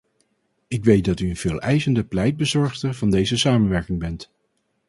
[0.67, 4.31] Ik weet dat u een veeleisende pleitbezorgster van deze samenwerking bent.